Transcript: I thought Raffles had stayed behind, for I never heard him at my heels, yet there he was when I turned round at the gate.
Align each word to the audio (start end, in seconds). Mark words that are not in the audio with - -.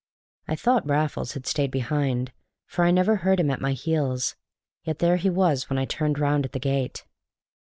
I 0.47 0.55
thought 0.55 0.89
Raffles 0.89 1.33
had 1.33 1.45
stayed 1.45 1.69
behind, 1.69 2.31
for 2.65 2.83
I 2.83 2.89
never 2.89 3.17
heard 3.17 3.39
him 3.39 3.51
at 3.51 3.61
my 3.61 3.73
heels, 3.73 4.35
yet 4.83 4.97
there 4.97 5.17
he 5.17 5.29
was 5.29 5.69
when 5.69 5.77
I 5.77 5.85
turned 5.85 6.17
round 6.17 6.43
at 6.43 6.53
the 6.53 6.59
gate. 6.59 7.05